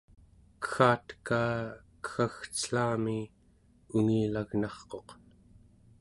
keggateka 0.63 1.41
keggagcelami 2.05 3.19
ungilagnarquq 3.95 5.07